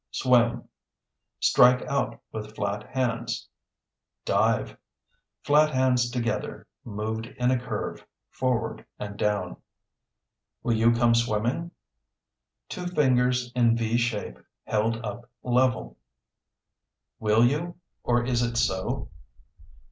Swim 0.09 0.67
(Strike 1.39 1.83
out 1.83 2.19
with 2.31 2.55
flat 2.55 2.89
hands). 2.89 3.47
Dive 4.25 4.75
(Flat 5.43 5.69
hands 5.69 6.09
together, 6.09 6.65
moved 6.83 7.27
in 7.27 7.51
a 7.51 7.59
curve, 7.59 8.03
forward 8.31 8.83
and 8.97 9.15
down). 9.15 9.57
Will 10.63 10.73
you 10.73 10.91
come 10.91 11.13
swimming? 11.13 11.69
(Two 12.67 12.87
fingers 12.87 13.51
in 13.53 13.77
V 13.77 13.95
shape 13.95 14.39
held 14.63 14.97
up 15.05 15.29
level). 15.43 15.97
Will 17.19 17.45
you? 17.45 17.75
or 18.03 18.25
Is 18.25 18.41
it 18.41 18.55
so? 18.57 19.11